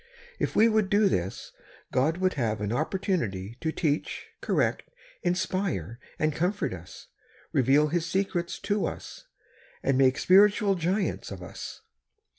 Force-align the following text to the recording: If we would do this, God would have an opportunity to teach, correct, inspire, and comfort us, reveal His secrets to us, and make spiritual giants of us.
If 0.39 0.55
we 0.55 0.67
would 0.67 0.89
do 0.89 1.07
this, 1.07 1.51
God 1.91 2.17
would 2.17 2.33
have 2.33 2.59
an 2.59 2.71
opportunity 2.73 3.57
to 3.61 3.71
teach, 3.71 4.29
correct, 4.41 4.81
inspire, 5.21 5.99
and 6.17 6.33
comfort 6.33 6.73
us, 6.73 7.09
reveal 7.53 7.89
His 7.89 8.07
secrets 8.07 8.57
to 8.61 8.87
us, 8.87 9.27
and 9.83 9.99
make 9.99 10.17
spiritual 10.17 10.73
giants 10.73 11.29
of 11.29 11.43
us. 11.43 11.81